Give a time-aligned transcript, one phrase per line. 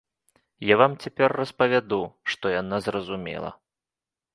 [0.69, 2.03] Я вам цяпер распавяду,
[2.35, 3.59] што яна зразумела.